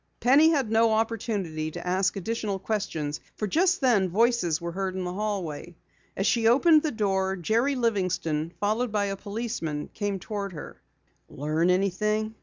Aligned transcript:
Penny 0.19 0.49
had 0.49 0.71
no 0.71 0.93
opportunity 0.93 1.69
to 1.69 1.87
ask 1.87 2.15
additional 2.17 2.57
questions 2.57 3.19
for 3.35 3.45
just 3.45 3.81
then 3.81 4.09
voices 4.09 4.59
were 4.59 4.71
heard 4.71 4.95
in 4.95 5.03
the 5.03 5.13
hallway. 5.13 5.75
As 6.17 6.25
she 6.25 6.47
opened 6.47 6.81
the 6.81 6.89
door, 6.91 7.35
Jerry 7.35 7.75
Livingston, 7.75 8.51
followed 8.59 8.91
by 8.91 9.05
a 9.05 9.15
policeman, 9.15 9.91
came 9.93 10.17
toward 10.17 10.53
her. 10.53 10.81
"Learn 11.29 11.69
anything?" 11.69 12.33